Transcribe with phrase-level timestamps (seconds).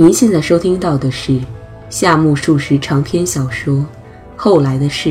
[0.00, 1.40] 您现在收听到的是
[1.90, 3.74] 夏目漱石长篇小说
[4.36, 5.10] 《后来的事》，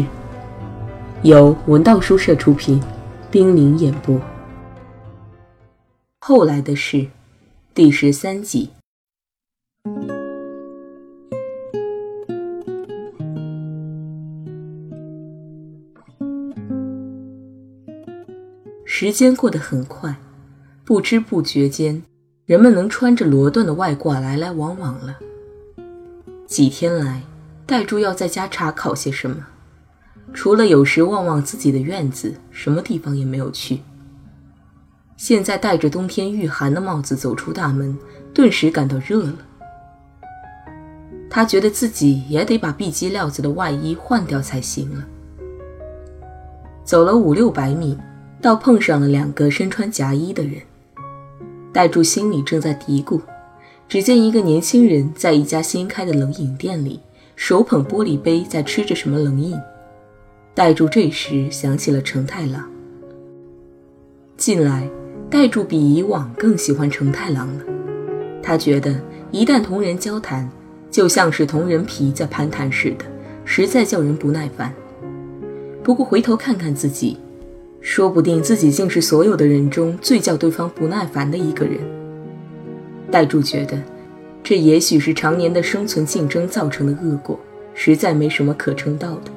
[1.23, 2.81] 由文道书社出品，
[3.29, 4.15] 冰凌演播。
[6.21, 6.97] 《后来的事》
[7.73, 8.69] 第十三集。
[18.85, 20.15] 时间过得很快，
[20.85, 22.03] 不知不觉间。
[22.47, 25.17] 人们能穿着罗缎的外褂来来往往了。
[26.45, 27.21] 几天来，
[27.65, 29.45] 戴柱要在家查考些什么，
[30.33, 33.81] 除了有时望望自己的院子，什么地方也没有去。
[35.17, 37.97] 现在戴着冬天御寒的帽子走出大门，
[38.33, 39.35] 顿时感到热了。
[41.29, 45.05] 他觉得自己也得把碧鸡料子的外衣换掉才行了。
[46.85, 47.97] 走了五六百米，
[48.41, 50.61] 倒碰上了两个身穿夹衣的人。
[51.77, 53.21] 戴柱心里正在嘀咕，
[53.87, 56.99] 只见一个年轻人在一家新开的冷饮店里，
[57.35, 59.55] 手捧玻璃杯在吃着什么冷饮。
[60.55, 62.67] 戴柱这时想起了成太郎。
[64.37, 64.89] 近来，
[65.29, 67.63] 戴柱比以往更喜欢成太郎了。
[68.41, 68.99] 他觉得
[69.29, 70.49] 一旦同人交谈，
[70.89, 73.05] 就像是同人皮在攀谈似的，
[73.45, 74.73] 实在叫人不耐烦。
[75.83, 77.19] 不过回头看看自己。
[77.89, 81.79] 说不定自己竟是所有的人中最叫对方不耐烦的一个人。
[83.09, 83.81] 戴柱觉得，
[84.43, 87.39] 这也许是常年的生存竞争造成的恶果，
[87.73, 89.31] 实在没什么可称道的。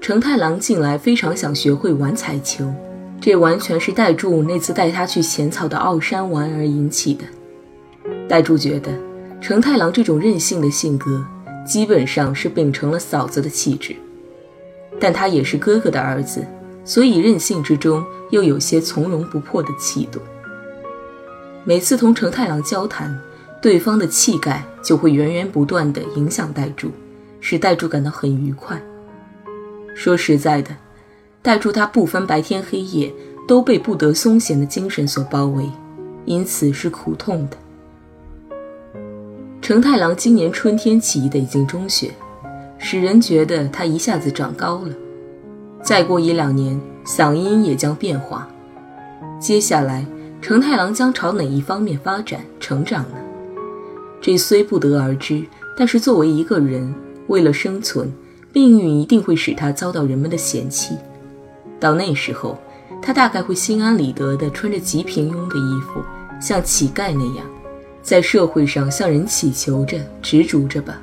[0.00, 2.68] 成太郎近来非常想学会玩彩球，
[3.20, 7.24] 这完全是戴柱那次带他去浅草的奥山玩而引起的。
[8.28, 8.90] 戴柱觉得，
[9.40, 11.24] 成太郎这种任性的性格，
[11.64, 13.94] 基本上是秉承了嫂子的气质，
[14.98, 16.44] 但他也是哥哥的儿子。
[16.88, 20.18] 所以任性之中又有些从容不迫的气度。
[21.62, 23.14] 每次同成太郎交谈，
[23.60, 26.90] 对方的气概就会源源不断地影响代柱，
[27.42, 28.80] 使代柱感到很愉快。
[29.94, 30.70] 说实在的，
[31.42, 33.12] 代柱他不分白天黑夜，
[33.46, 35.70] 都被不得松闲的精神所包围，
[36.24, 37.58] 因此是苦痛的。
[39.60, 42.10] 成太郎今年春天起义的已经中学，
[42.78, 44.94] 使人觉得他一下子长高了。
[45.82, 48.48] 再过一两年，嗓音也将变化。
[49.40, 50.04] 接下来，
[50.42, 53.16] 成太郎将朝哪一方面发展成长呢？
[54.20, 55.44] 这虽不得而知，
[55.76, 56.92] 但是作为一个人，
[57.28, 58.12] 为了生存，
[58.52, 60.96] 命运一定会使他遭到人们的嫌弃。
[61.78, 62.58] 到那时候，
[63.00, 66.00] 他大概会心安理得地穿着极平庸的衣服，
[66.40, 67.46] 像乞丐那样，
[68.02, 71.00] 在社会上向人乞求着、执着着吧。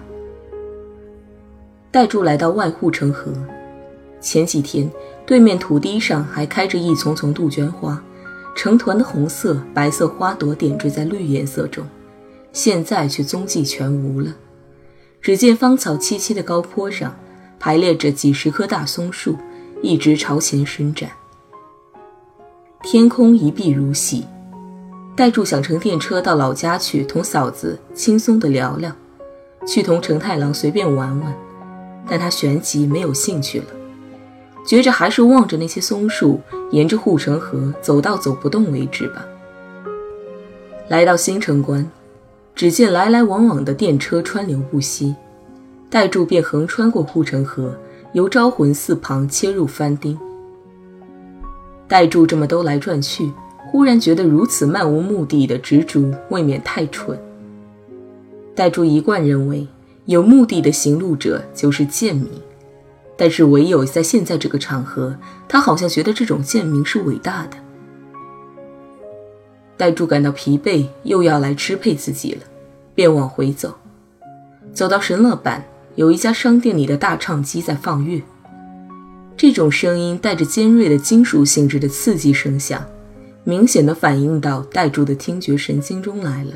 [1.89, 3.31] 代柱来到外护城河。
[4.25, 4.89] 前几天，
[5.23, 8.03] 对面土地上还开着一丛丛杜鹃花，
[8.55, 11.85] 成团的红色、白色花朵点缀在绿颜色中，
[12.51, 14.35] 现在却踪迹全无了。
[15.21, 17.15] 只见芳草萋萋的高坡上，
[17.59, 19.37] 排列着几十棵大松树，
[19.83, 21.11] 一直朝前伸展。
[22.81, 24.25] 天空一碧如洗。
[25.15, 28.91] 带住想乘电车到老家去，同嫂子轻松地聊聊，
[29.67, 31.33] 去同成太郎随便玩玩，
[32.09, 33.65] 但他旋即没有兴趣了。
[34.65, 39.25] 觉着还是望着那些松树，沿着护城河走到走不动为止吧。
[40.87, 41.87] 来到新城关，
[42.55, 45.15] 只见来来往往的电车川流不息，
[45.89, 47.75] 代柱便横穿过护城河，
[48.13, 50.17] 由招魂寺旁切入藩町。
[51.87, 53.31] 代柱这么兜来转去，
[53.71, 57.15] 忽然觉得如此漫无目的的执着，未免太蠢。
[58.55, 59.67] 代柱一贯认为，
[60.05, 62.27] 有目的的行路者就是贱民。
[63.17, 65.17] 但是唯有在现在这个场合，
[65.47, 67.57] 他好像觉得这种贱民是伟大的。
[69.77, 72.41] 戴柱感到疲惫，又要来支配自己了，
[72.93, 73.73] 便往回走。
[74.73, 75.61] 走到神乐坂，
[75.95, 78.21] 有一家商店里的大唱机在放乐，
[79.37, 82.85] 这种声音带着尖锐的金属性质的刺激声响，
[83.43, 86.51] 明显的反映到戴柱的听觉神经中来了。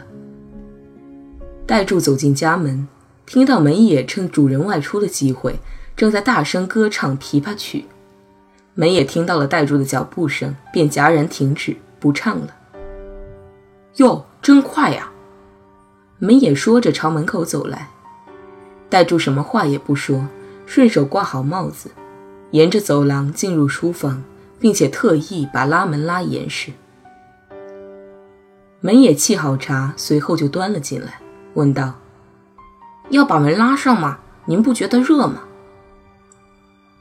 [1.66, 2.88] 戴柱走进家门，
[3.26, 5.56] 听到门野趁主人外出的机会。
[6.00, 7.84] 正在大声歌唱琵琶曲，
[8.74, 12.56] 门也听到了戴柱的脚步声，便戛然停止，不唱了。
[13.98, 15.12] 哟，真快呀！
[16.20, 17.90] 门也说着朝门口走来。
[18.88, 20.26] 戴柱什么话也不说，
[20.66, 21.92] 顺手挂好帽子，
[22.52, 24.24] 沿着走廊进入书房，
[24.58, 26.72] 并且特意把拉门拉严实。
[28.80, 31.20] 门也沏好茶，随后就端了进来，
[31.56, 31.96] 问道
[33.12, 34.20] ：“要把门拉上吗？
[34.46, 35.42] 您不觉得热吗？”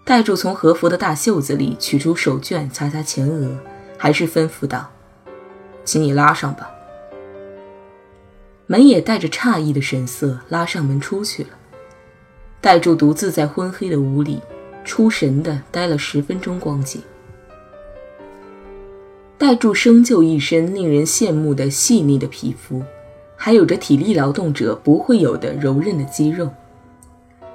[0.09, 3.59] 戴柱从和服的大袖子里取出手绢，擦擦前额，
[3.99, 4.91] 还是吩咐道
[5.85, 6.71] ：“请你拉上吧。”
[8.67, 11.51] 门也带着诧异的神色拉上门出去了。
[12.59, 14.41] 戴柱独自在昏黑的屋里
[14.83, 17.03] 出神的待了十分钟光景。
[19.37, 22.83] 戴柱生就一身令人羡慕的细腻的皮肤，
[23.37, 26.51] 还有着体力劳动者不会有的柔韧的肌肉。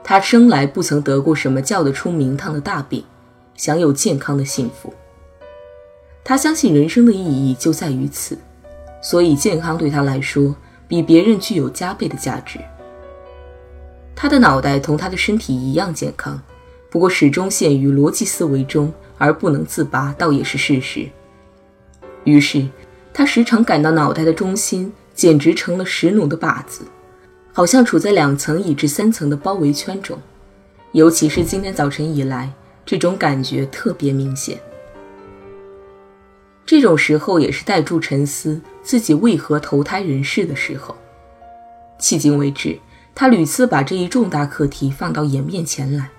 [0.04, 3.04] 他生来不曾得过什么叫得出名堂的大病，
[3.56, 4.94] 享有健康的幸福。
[6.24, 8.38] 他相信人生的意义就在于此，
[9.02, 10.56] 所以健康对他来说
[10.88, 12.60] 比别人具有加倍的价值。
[14.16, 16.42] 他的脑袋同他的身体一样健康，
[16.90, 21.10] 不过始终陷于逻辑思维中而不能自拔，倒也是事实。
[22.24, 22.68] 于是，
[23.14, 26.86] 他时常感到脑袋的中心简直成了石弩的靶子，
[27.54, 30.20] 好像处在两层以至三层的包围圈中。
[30.92, 32.52] 尤其是今天早晨以来，
[32.86, 34.60] 这种感觉特别明显。
[36.66, 40.96] 这种时候也是带住沉思自己为何投胎人世的时候。
[42.00, 42.80] 迄今为止，
[43.14, 46.10] 他屡次把这一重大课题放到眼面前来，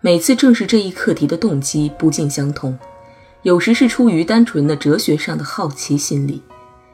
[0.00, 2.78] 每次正是这一课题的动机不尽相同。
[3.42, 6.42] 有时是出于单纯的哲学上的好奇心理，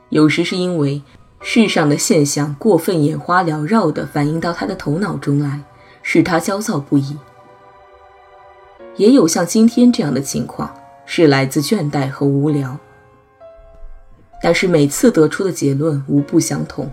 [0.08, 1.02] 有时是因为
[1.40, 5.60] 世上的现象过分眼花缭绕地反映到他的头脑中来，
[6.02, 7.16] 使他焦躁不已。
[8.96, 10.74] 也有像今天这样的情况，
[11.06, 12.76] 是来自倦怠和无聊。
[14.42, 16.90] 但是每次得出的结论无不相同。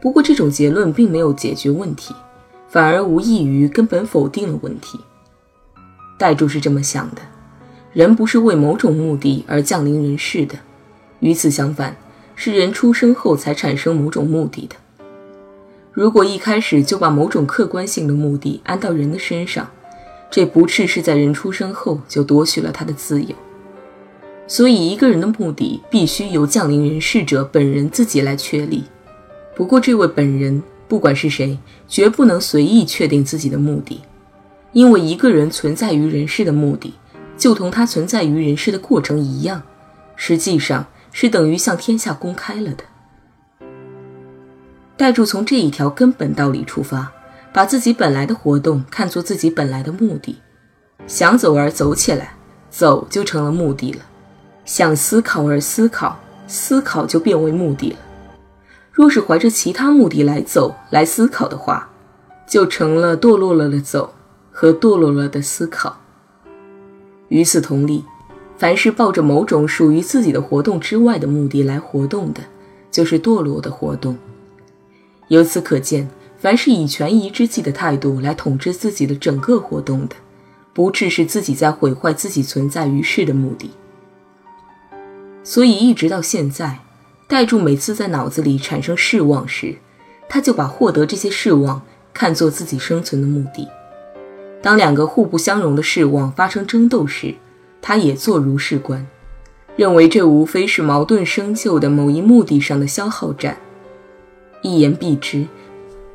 [0.00, 2.14] 不过这种结论并没有解决问题，
[2.68, 5.00] 反而无异于根本否定了问题。
[6.16, 7.22] 代柱是这么想的。
[7.92, 10.56] 人不是为某种目的而降临人世的，
[11.20, 11.96] 与此相反，
[12.40, 14.76] 是人出生后才产生某种目的的。
[15.90, 19.68] 如果一开始就把某种客观性的目的安到人的身上，
[20.30, 23.34] 这不啻是在人出生后就夺取了他的自由。
[24.46, 28.84] 所以，一个人的目的必须由降临人世者本人自己来确立。
[29.56, 31.58] 不过，这位本人不管是谁，
[31.88, 34.00] 绝不能随意确定自己的目的，
[34.72, 36.94] 因为一个人存在于人世的目的。
[37.36, 39.62] 就同他存在于人世的过程一样，
[40.14, 42.84] 实际上是等于向天下公开了的。
[44.96, 47.12] 代柱从这一条根本道理出发，
[47.52, 50.40] 把自己本来的活动看作自己本来的目的，
[51.06, 52.34] 想走而走起来，
[52.68, 54.00] 走就成了目的了；
[54.64, 57.96] 想思考而思考，思考就变为目的了。
[58.90, 61.88] 若是怀着其他目的来走来思考的话，
[62.48, 64.14] 就成了堕落了的走
[64.50, 66.00] 和堕落了的思考。
[67.28, 68.04] 与此同理，
[68.58, 72.42] 凡是抱着某种属于自己的活动之外的目的来活动的，
[72.90, 74.18] 就是堕落的活动。
[75.28, 76.08] 由此可见，
[76.38, 80.16] 凡是以权宜之计的态度来统治自己的整个活动的，
[80.74, 83.70] 不啻是自己在毁坏自己存在于世的目的。
[85.44, 86.80] 所以，一直到现在，
[87.28, 89.76] 代柱每次在脑子里产生失望时，
[90.28, 91.80] 他就把获得这些失望
[92.12, 93.68] 看作自己生存的目的。
[94.60, 97.34] 当两个互不相容的失望发生争斗时，
[97.80, 99.06] 他也做如是观，
[99.76, 103.56] 认为这无非是矛盾生就的某一目的上的消耗战。
[104.62, 105.46] 一言蔽之，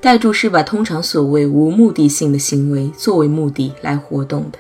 [0.02, 4.60] 代助是把通常所谓无目的性的行为作为目的来活动的，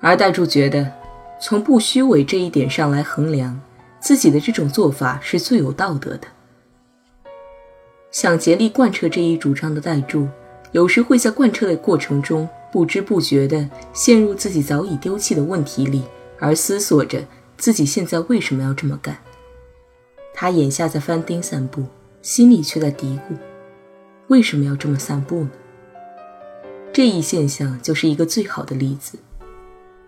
[0.00, 0.92] 而代助觉得，
[1.40, 3.58] 从不虚伪这一点上来衡量，
[3.98, 6.28] 自己的这种做法是最有道德的。
[8.10, 10.28] 想竭力贯彻这一主张的代助，
[10.72, 12.48] 有时会在贯彻的过程中。
[12.72, 16.02] 不知不觉地陷入自己早已丢弃的问题里，
[16.38, 17.24] 而思索着
[17.56, 19.16] 自己现在为什么要这么干。
[20.34, 21.84] 他眼下在翻丁散步，
[22.20, 23.36] 心里却在嘀咕：
[24.26, 25.50] 为什么要这么散步呢？
[26.92, 29.18] 这一现象就是一个最好的例子。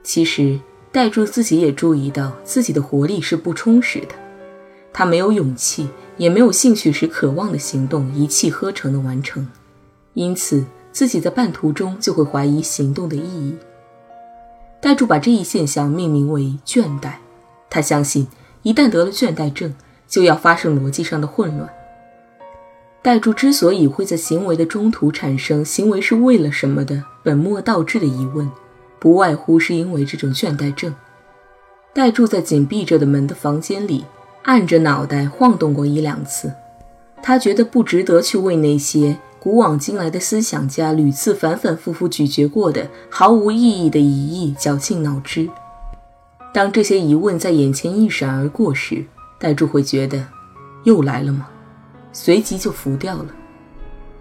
[0.02, 0.60] 其实，
[0.92, 4.14] 代柱自己也注意到自己的活力是不充实的，
[4.92, 9.48] 他没有勇气，也没有兴趣使渴望的行动一气呵成的完成，
[10.14, 10.64] 因此。
[10.98, 13.56] 自己在半途中就会怀疑行动的意义。
[14.80, 17.12] 代柱把这一现象命名为倦怠，
[17.70, 18.26] 他相信
[18.64, 19.72] 一旦得了倦怠症，
[20.08, 21.70] 就要发生逻辑上的混乱。
[23.00, 28.50] 代柱之所以会在行为的中途产生“行为是为了什么”的本末倒置的疑问，
[28.98, 30.92] 不外乎是因为这种倦怠症。
[31.94, 34.04] 代柱在紧闭着的门的房间里，
[34.42, 36.52] 按着脑袋晃动过一两次，
[37.22, 39.16] 他觉得不值得去为那些。
[39.40, 45.48] 古往今来的思想家屡次反反复复咀嚼过的毫无意义的疑义绞尽脑汁。
[46.52, 49.04] 当这些疑问在眼前一闪而过时，
[49.38, 50.26] 戴柱会觉得
[50.84, 51.48] 又来了吗？
[52.12, 53.26] 随即就浮掉了。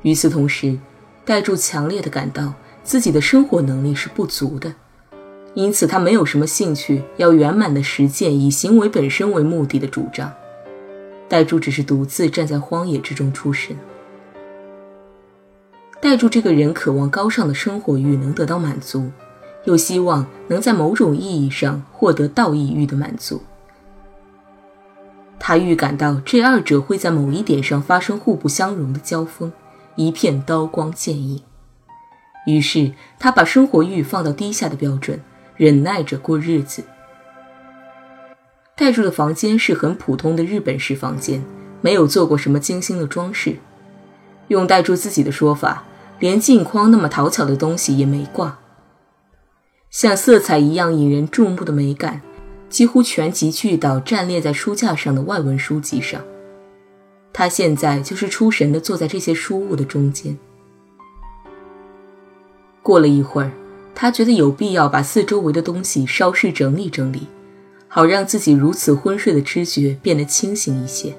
[0.03, 0.77] 与此同时，
[1.25, 4.71] 戴柱强烈的感到自己的生活能力是不足的，
[5.55, 10.31] 因此他没有什么兴趣要圆满的实践以行为本身为目的的主张。
[11.27, 13.75] 代柱只是独自站在荒野之中出神。
[15.99, 19.11] 带住这个人渴望高尚的生活欲能得到满足，
[19.65, 23.41] 又希望能在某种意义上获得道义欲的满足。
[25.39, 29.51] 他预感到这二者会在某一点上发生互不相容的交锋，
[29.95, 31.41] 一片刀光剑影。
[32.45, 35.19] 于是他把生活欲放到低下的标准，
[35.55, 36.83] 忍耐着过日子。
[38.75, 41.43] 带住的房间是很普通的日本式房间，
[41.81, 43.57] 没有做过什么精心的装饰。
[44.49, 45.83] 用带住自己的说法，
[46.19, 48.59] 连镜框那么讨巧的东西也没挂。
[49.89, 52.21] 像色彩一样引人注目的美感，
[52.69, 56.21] 几乎全集聚到站列在书架上的外文书籍上。
[57.31, 60.37] 他现在就是出神地坐在这些书物的中间。
[62.81, 63.51] 过了一会儿，
[63.93, 67.27] 他觉得有必要把四周围的东西稍事整理整理，
[67.87, 71.15] 好让自己如此昏睡的知觉变得清醒一些。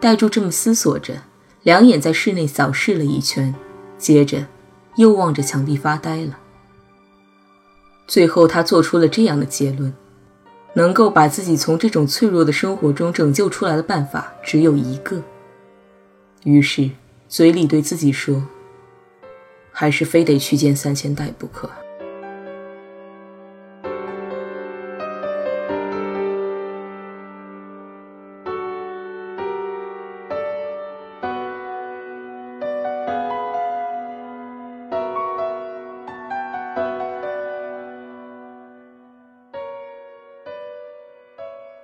[0.00, 1.14] 戴柱这么思索着。
[1.68, 3.54] 两眼在室内扫视了一圈，
[3.98, 4.46] 接着
[4.96, 6.38] 又望着墙壁发呆了。
[8.06, 9.92] 最后，他做出了这样的结论：
[10.72, 15.22] 能够把自己从这种脆弱的生活中拯救出来的办法只有一个。
[16.44, 16.88] 于是，
[17.28, 18.42] 嘴里对自己说
[19.70, 21.70] ：“还是非得去见三千代不可。”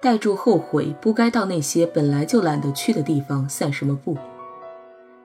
[0.04, 4.18] 代柱后悔不该到那些本来就懒得去的地方散什么步，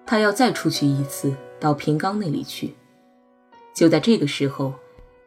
[0.05, 2.75] 他要再出去一次，到平冈那里去。
[3.75, 4.74] 就在这个时候，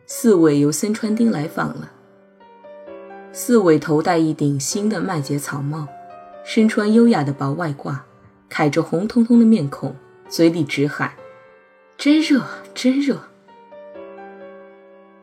[0.06, 1.90] 四尾由森川町来访了。
[3.30, 5.86] 四尾头戴一顶新的麦秸草帽，
[6.46, 7.98] 身穿优雅的薄外褂，
[8.50, 9.94] 揩着红彤彤的面孔，
[10.30, 11.12] 嘴里直喊
[11.98, 12.42] ：“真热，
[12.72, 13.18] 真热！”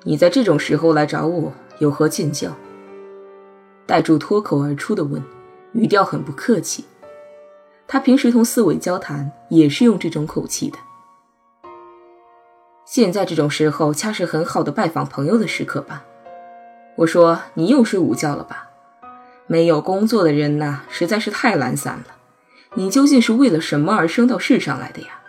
[0.05, 2.55] 你在这种时候来找我，有何见教？
[3.89, 5.19] 代柱脱口而出的问，
[5.71, 6.85] 语调很不客气。
[7.87, 10.77] 他平时同四尾交谈也是用这种口气的。
[12.85, 16.03] 现在这种时候恰是很好的拜访朋友的时刻吧？
[16.97, 18.69] 我说你又睡午觉了吧？
[19.47, 22.15] 没有工作的人呐，实在是太懒散了。
[22.75, 25.19] 你究竟是为了什么而生到世上来的呀？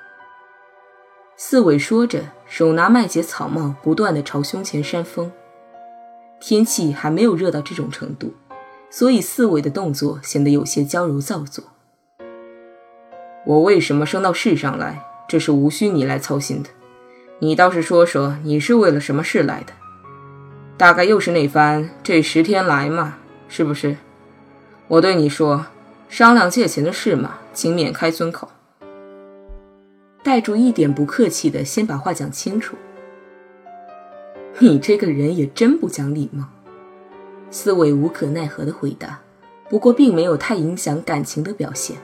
[1.35, 5.33] 四尾说着，手拿麦秸草帽，不断的朝胸前扇风。
[6.38, 8.35] 天气还没有热到这种程度。
[8.90, 11.64] 所以四尾的动作显得有些娇柔造作。
[13.47, 16.68] 我为什么生到世上来，这是无需你来操心的。
[17.38, 19.73] 你倒是说说，你是为了什么事来的？
[20.76, 23.18] 大概又是那番这十天来嘛，
[23.49, 23.97] 是不是？
[24.88, 25.66] 我对你说，
[26.09, 28.49] 商量借钱的事嘛，请免开尊口。
[30.23, 32.76] 戴柱一点不客气的先把话讲清楚。
[34.59, 36.44] 你这个人也真不讲礼貌。
[37.50, 39.21] 四尾无可奈何的回答，
[39.69, 41.97] 不过并没有太影响感情的表现。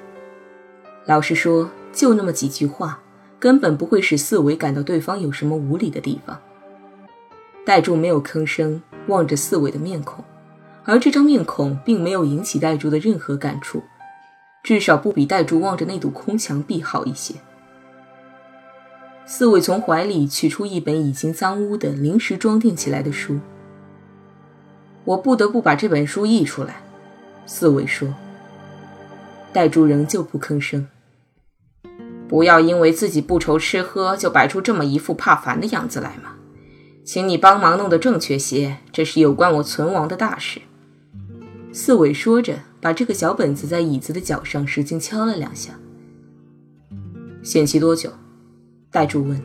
[1.06, 3.00] 老实说，就那么几句话，
[3.38, 6.40] 根本不会使四尾感到对方有什么无理的地方。
[7.64, 10.24] 戴柱没有吭声，望着四尾的面孔，
[10.84, 13.82] 而这张面孔并没有引起戴柱的任何感触，
[14.64, 17.34] 至少不比戴柱望着那堵空墙壁好一些。
[19.24, 23.38] 四尾从怀里取出一本已经脏污的、临时装订起来的书。
[25.06, 26.82] 我不得不把这本书译出来，
[27.46, 28.12] 四尾说。
[29.52, 30.86] 戴柱仍旧不吭声。
[32.28, 36.34] 不要因为自己不愁吃喝，就摆出这么一副怕烦的样子来嘛。
[37.04, 40.60] 请你帮忙弄得正确些，这是有关我存亡的大事。
[41.72, 45.78] 四尾说着，把这个小本子在椅子的脚上使劲敲了两下。
[47.44, 48.10] 限期多久？
[48.90, 49.40] 戴柱问。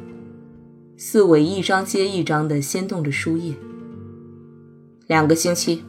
[0.98, 3.54] 四尾一张接一张的掀动着书页。
[5.12, 5.84] 两个星期，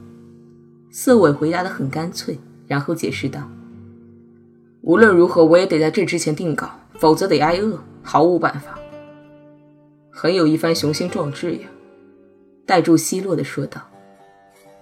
[0.91, 2.37] 四尾回答的很干脆，
[2.67, 3.49] 然后解释道
[4.83, 8.77] ：“无论如何，我也得在这之前定稿，否则得挨饿，毫无办法。”
[10.11, 11.69] 很有一番雄心壮志呀，
[12.67, 13.81] 戴柱奚落的说道：“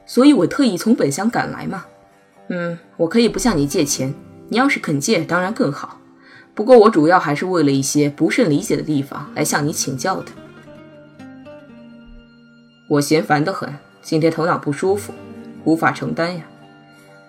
[0.07, 1.85] 所以我特意从本乡赶来嘛。
[2.49, 4.15] 嗯，我可以不向你借钱，
[4.49, 6.01] 你要是肯借，当然更好。
[6.55, 10.33] 不过我主要还是为了一些不甚理解的地方来向你请教的。
[12.89, 13.71] 我嫌烦得很。”
[14.03, 15.13] 今天头脑不舒服，
[15.65, 16.45] 无法承担呀。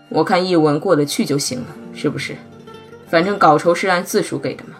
[0.10, 2.36] 我看译文过得去就行了，是不是？
[3.08, 4.76] 反正稿酬是按字数给的嘛。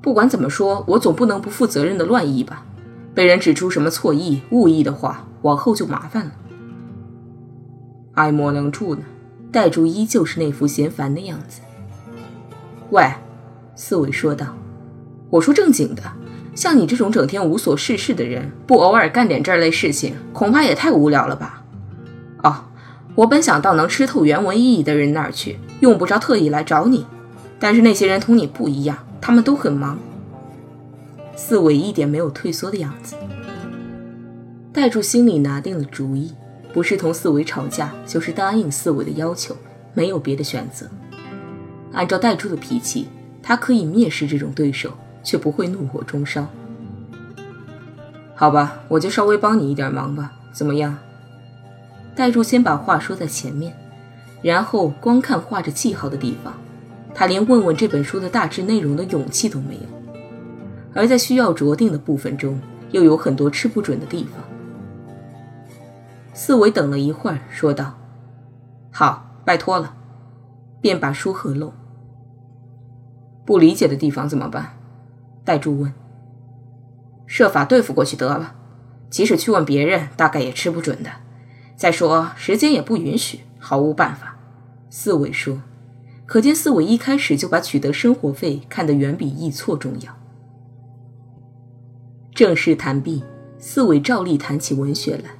[0.00, 2.64] 不管怎么说，我总不能不负责任的乱译吧？
[3.14, 6.32] 被人指出什么错译、误译的话，往后就麻烦了。
[8.14, 9.02] 爱莫能助呢。
[9.52, 11.60] 戴柱依旧是那副嫌烦的样子。
[12.90, 13.08] 喂，
[13.76, 14.48] 四伟说道
[15.30, 16.02] ：“我说正经的，
[16.54, 21.62] 像你这种整天无所事事的人，不偶尔干点这类事情，恐怕也太无聊了吧？”
[22.44, 22.66] 哦，
[23.14, 27.06] 我本想到能吃透原文意义的人那儿去，用不着特意来找你。
[27.58, 29.98] 但是那些人同你不一样，他们都很忙。
[31.34, 33.16] 四伟一点没有退缩的样子。
[34.72, 36.32] 戴柱心里拿定了主意，
[36.72, 39.56] 不是同四伟吵架，就是答应四伟的要求，
[39.94, 40.86] 没有别的选择。
[41.92, 43.08] 按照戴柱的脾气，
[43.42, 44.90] 他可以蔑视这种对手，
[45.24, 46.46] 却不会怒火中烧。
[48.36, 50.96] 好吧，我就稍微帮你一点忙吧，怎么样？
[52.14, 53.74] 戴柱先把话说在前面，
[54.42, 56.54] 然后光看画着记号的地方，
[57.12, 59.82] 他连问问这本书的大致内容的勇气都没有。
[60.94, 62.60] 而在需要着定的部分中，
[62.92, 64.44] 又有很多吃不准的地方。
[66.32, 67.94] 四维等了一会儿，说道
[68.92, 69.96] ：“好，拜托了。”
[70.80, 71.72] 便把书合拢。
[73.46, 74.73] 不理解的地方怎么办？
[75.44, 75.92] 戴柱问。
[77.26, 78.56] 设法对付过去得了，
[79.10, 81.10] 即使去问别人，大概也吃不准的。
[81.76, 84.36] 再说时间也不允许，毫无办法。
[84.88, 85.62] 四伟说。
[86.26, 90.16] 可见四伟一开始就把取得生活费看得远比易错重要。
[92.34, 93.22] 正式谈毕，
[93.58, 95.32] 四伟照例谈起文学来。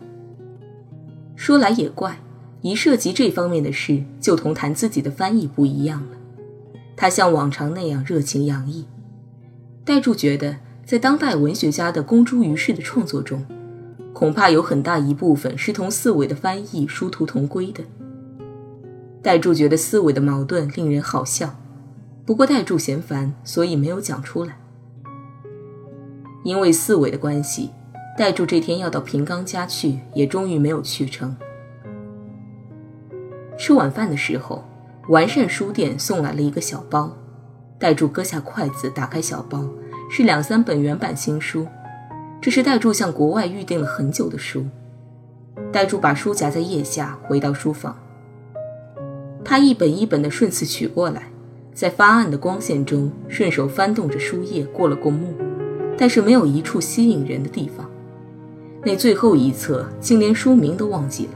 [1.34, 2.18] 说来也怪，
[2.61, 6.18] 一涉及这方面的事，就同谈自己的翻译不一样了。
[6.94, 8.84] 他像往常那样热情洋溢。
[9.85, 13.45] 戴柱觉得，在当代文学家的公诸于世的创作中，
[14.14, 17.85] 恐怕有很大一部分是同四伟的翻译殊途同归的。
[19.23, 21.57] 戴柱觉得四伟的矛盾令人好笑，
[22.25, 24.57] 不过戴柱嫌烦，所以没有讲出来。
[26.45, 27.71] 因为四伟的关系，
[28.17, 31.37] 戴柱这天要到平刚家去，也终于没有去成。
[33.59, 34.64] 吃晚饭的时候，
[35.09, 37.17] 完善书店送来了一个小包，
[37.79, 39.67] 戴柱搁下筷子，打开小包，
[40.17, 41.67] 是两三本原版新书，
[42.41, 44.65] 这是戴柱向国外预定了很久的书。
[45.73, 47.97] 戴柱把书夹在腋下，回到书房。
[49.45, 51.25] 他一本一本的顺次取过来，
[51.73, 55.35] 在发暗的光线中，顺手翻动着书页，过了过目。
[55.99, 57.91] 但是没有一处吸引人的地方，
[58.85, 61.33] 那最后一册竟连书名都忘记了。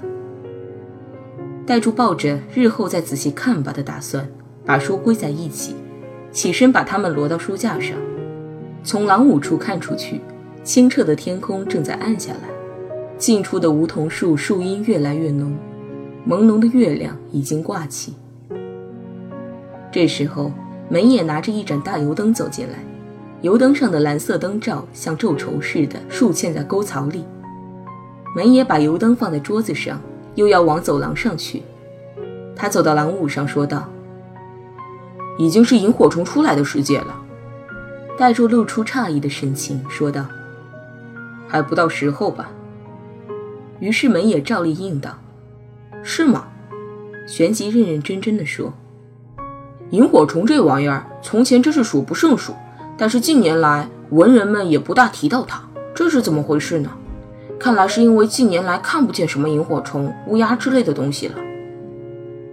[1.66, 4.28] 戴柱抱着日后再仔细看吧的打算，
[4.64, 5.74] 把书归在一起，
[6.30, 7.98] 起身把它们摞到书架上。
[8.82, 10.20] 从廊庑处看出去，
[10.62, 12.48] 清澈的天空正在暗下来，
[13.18, 15.56] 近处的梧桐树树荫越来越浓，
[16.26, 18.14] 朦胧的月亮已经挂起。
[19.90, 20.52] 这时候，
[20.88, 22.78] 门野拿着一盏大油灯走进来。
[23.40, 27.24] 油灯上的蓝色灯罩像皱绸似的竖嵌在沟槽里。
[28.34, 30.00] 门野把油灯放在桌子上，
[30.34, 31.62] 又要往走廊上去。
[32.56, 33.88] 他走到廊庑上，说道
[35.38, 37.22] ：“已经是萤火虫出来的世界了。”
[38.18, 40.26] 戴柱露出诧异的神情，说道
[41.46, 42.50] ：“还不到时候吧？”
[43.78, 45.16] 于是门也照例应道
[46.02, 46.48] ：“是吗？”
[47.28, 48.74] 旋即认认真真的说
[49.90, 52.52] ：“萤火虫这玩意儿，从前真是数不胜数。”
[52.98, 55.62] 但是近年来，文人们也不大提到它，
[55.94, 56.90] 这是怎么回事呢？
[57.56, 61.36] 看来是因为近年来看不见什么萤火虫、乌鸦之类的东西了。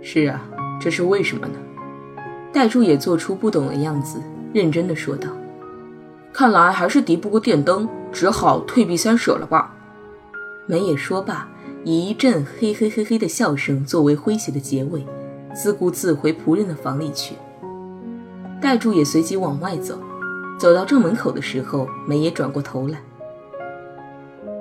[0.03, 0.39] 是啊，
[0.79, 1.53] 这是为什么呢？
[2.53, 4.21] 戴柱也做出不懂的样子，
[4.53, 5.27] 认真的说道
[6.37, 9.73] ：“看来还是敌不过电灯，只好退避三舍了吧。”
[10.67, 11.47] 门野说罢，
[11.85, 15.07] 以一阵嘿嘿嘿嘿的笑声作为诙谐的结尾，
[15.55, 17.35] 自顾自回仆人的房里去。
[18.61, 19.97] 戴柱也随即往外走。
[20.59, 23.01] 走到正门口的时候，梅也转过头来。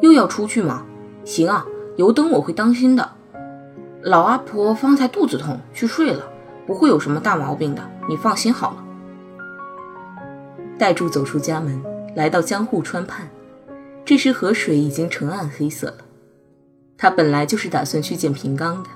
[0.00, 0.84] 又要出去吗？
[1.24, 3.10] 行啊，油灯我会当心的。
[4.02, 6.22] 老阿婆方才肚子痛，去睡了，
[6.68, 8.83] 不会有什么大毛病的，你放心好了。
[10.84, 11.82] 戴柱走出家门，
[12.14, 13.26] 来到江户川畔，
[14.04, 15.96] 这时河水已经呈暗黑色了。
[16.98, 18.90] 他本来就是打算去见平冈的，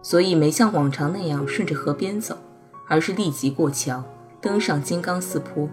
[0.00, 2.38] 所以没像往常那样顺着河边走，
[2.86, 4.04] 而是立即过桥，
[4.40, 5.68] 登上金刚寺坡。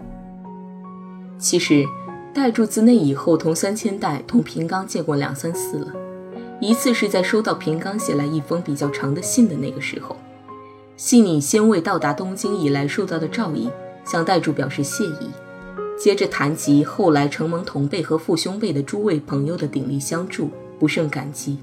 [1.38, 1.86] 其实，
[2.34, 5.92] 戴柱自那以后同三千代同平冈见过两三次了。
[6.60, 10.16] 一次是在收到平冈写来一封比较长的信的那个时候，
[10.96, 13.70] 信里先为到达东京以来受到的照应，
[14.04, 15.30] 向戴柱表示谢意，
[16.02, 21.58] 接着谈及后来承蒙同辈和父兄辈的诸位朋友的鼎力相助，不胜感激。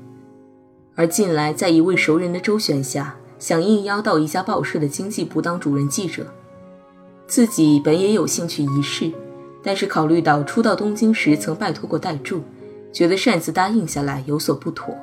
[0.96, 6.26] 而近来在一位熟人的周旋下，想应邀到一家报社的经济部当主任记者，
[7.28, 9.12] 自己本也有兴趣一试。
[9.62, 12.42] 但是考虑到初到东京时曾拜托过代柱，
[12.94, 14.96] 觉得擅自答应下来有所不妥，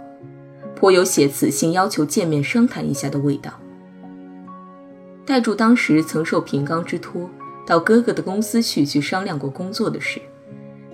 [0.75, 3.53] 颇有写此信要求见面商谈一下的味道，
[5.27, 7.29] 代柱当时曾受平冈之托，
[7.67, 10.21] 到哥哥的公司去去商量过工作的事，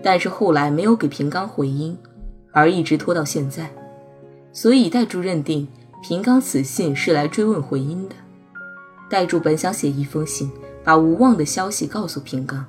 [0.02, 1.96] 但是后来没有给平冈回音，
[2.50, 3.70] 而一直拖到现在，
[4.52, 5.68] 所以代柱认定
[6.02, 8.14] 平冈此信是来追问回音的。
[9.10, 10.50] 代柱本想写一封信，
[10.82, 12.64] 把无望的消息告诉平冈，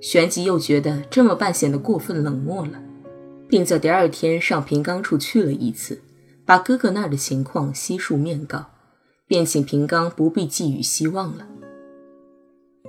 [0.00, 2.78] 旋即又觉得这么办显得过分冷漠了，
[3.48, 6.02] 并在第二天上平冈处去了一次，
[6.44, 8.66] 把哥哥那儿的情况悉数面告。
[9.26, 11.46] 便请平冈不必寄予希望了。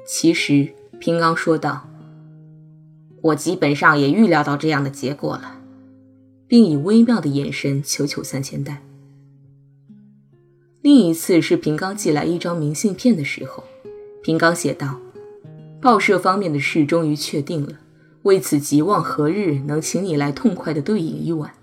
[0.05, 1.87] 其实，平冈说道
[3.21, 5.57] ：“我基本上也预料到这样的结果了。”
[6.47, 8.81] 并以微妙的眼神求求三千代。
[10.81, 13.63] 另一次是平冈寄来一张明信片的时候，
[14.23, 14.99] 平冈写道
[15.79, 17.73] ：“报社方面的事终于确定了，
[18.23, 21.53] 为此急望何日能请你来痛快的对饮一碗。”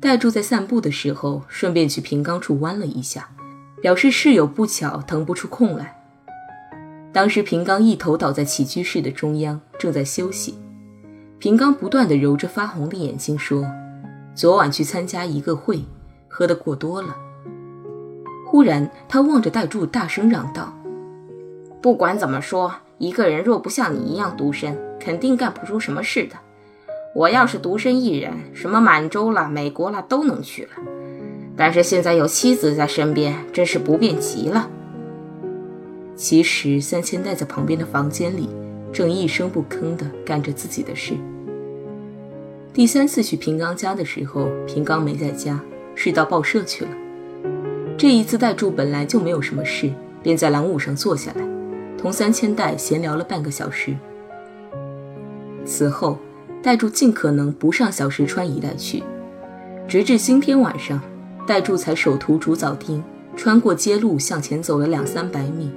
[0.00, 3.30] 代柱在散步的时候，顺便去平冈处弯了一下。
[3.82, 5.99] 表示事有不巧，腾不出空来。
[7.12, 10.56] 当时平冈一头倒在起居室的中央，正在休息。
[11.38, 13.64] 平冈不断地揉着发红的眼睛说
[14.34, 15.82] ：“昨晚去参加一个会，
[16.28, 17.16] 喝得过多了。”
[18.46, 20.72] 忽然，他望着戴柱，大声嚷道
[21.82, 26.36] ：“不管怎么说，一个人若不像你一样独身，肯定干不出什么事的。
[27.14, 30.70] 我要是独身一人，什么满洲了、美国了，都能去了。”
[31.56, 34.70] 但是现在有妻子在身边，真是不便极了。
[36.20, 38.46] 其实三千代在旁边的房间里，
[38.92, 41.14] 正一声不吭地干着自己的事。
[42.74, 45.58] 第三次去平冈家的时候，平冈没在家，
[45.94, 46.90] 是到报社去了。
[47.96, 49.90] 这一次代柱本来就没有什么事，
[50.22, 51.42] 便在廊庑上坐下来，
[51.96, 53.96] 同三千代闲聊了半个小时。
[55.64, 56.18] 此后，
[56.62, 59.02] 代柱尽可能不上小石川一带去，
[59.88, 61.00] 直至今天晚上。
[61.46, 63.02] 代柱才手涂竹早町，
[63.34, 65.70] 穿过街路向前走了两三百米，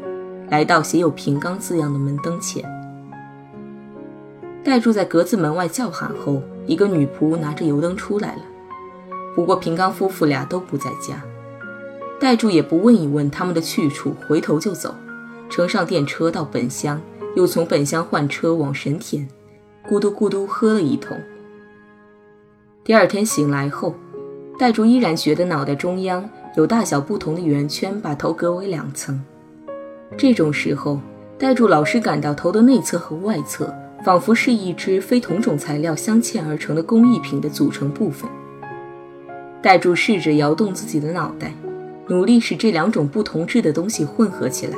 [0.50, 2.64] 来到写有“平冈”字样的门灯前。
[4.64, 8.42] 代柱在格子门外叫喊后，一个女仆拿着油灯出来了。
[9.36, 11.24] 不过平冈夫妇俩都不在家，
[12.20, 14.96] 代柱也不问一问他们的去处，回头就走，
[15.50, 17.02] 乘上电车到本乡，
[17.36, 19.28] 又从本乡换车往神田，
[19.90, 21.18] 咕嘟咕嘟喝了一通。
[22.84, 23.96] 第二天醒来后。
[24.60, 29.20] 戴柱依然觉得脑袋中央有大小不同的圆圈，把头隔为两层。
[30.18, 31.00] 这种时候，
[31.38, 33.74] 戴住老是感到头的内侧和外侧
[34.06, 38.30] 仿佛是一只非同种材料镶嵌而成的工艺品的组成部分。
[39.62, 41.54] 戴住试着摇动自己的脑袋，
[42.08, 44.78] 努力使这两种不同质的东西混合起来。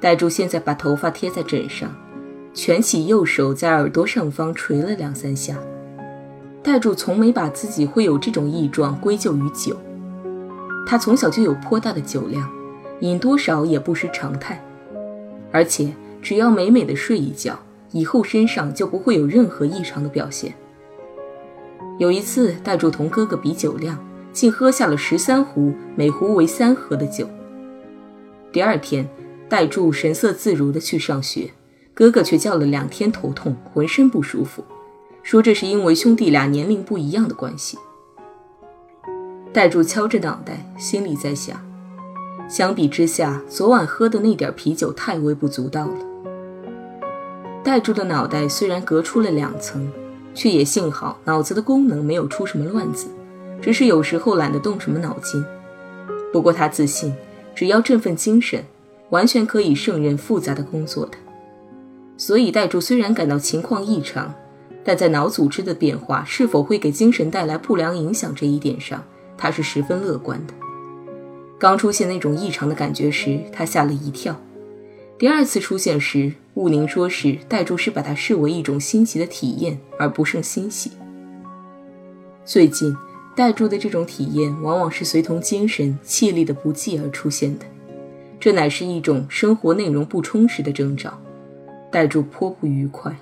[0.00, 1.90] 戴住现在把头发贴在枕上，
[2.54, 5.56] 蜷起右手在耳朵上方捶了两三下。
[6.62, 9.76] 代柱从没把自己会有这种异状归咎于酒，
[10.86, 12.48] 他从小就有颇大的酒量，
[13.00, 14.62] 饮多少也不失常态，
[15.52, 17.58] 而且只要美美的睡一觉，
[17.92, 20.54] 以后身上就不会有任何异常的表现。
[21.98, 23.98] 有一次，代柱同哥哥比酒量，
[24.32, 27.28] 竟喝下了十三壶，每壶为三合的酒。
[28.52, 29.08] 第二天，
[29.48, 31.50] 戴柱神色自如地去上学，
[31.94, 34.64] 哥哥却叫了两天头痛，浑身不舒服。
[35.22, 37.78] 说这是因为兄弟俩年龄不一样的关系。
[39.52, 41.58] 戴柱敲着脑袋，心里在想：
[42.48, 45.94] 相比之下，昨晚喝的那点啤酒太微不足道了。
[47.64, 49.90] 戴柱的脑袋虽然隔出了两层，
[50.32, 53.08] 却也幸好脑子的功能没有出什么乱子，
[53.60, 55.44] 只是有时候懒得动什么脑筋。
[56.32, 57.12] 不过他自信，
[57.54, 58.62] 只要振奋精神，
[59.10, 61.12] 完全可以胜任复杂的工作的。
[62.16, 64.32] 所以戴柱虽然感到情况异常，
[64.84, 69.02] 但在脑组织的变化是否会给精神带来不良影响这一点上，
[69.36, 70.54] 他是十分乐观的。
[71.58, 74.34] 刚出现那种异常的感觉时，他吓了一跳；
[75.18, 80.92] 第二次出现时，雾宁说是代柱是把它视为一种新奇的体验，而不胜欣喜。
[82.44, 82.94] 最近，
[83.34, 87.64] 代柱的这种体验往往是随同精神气力的不济而出现的，
[88.38, 91.18] 这乃是一种生活内容不充实的征兆。
[91.90, 93.16] 代柱颇不愉快。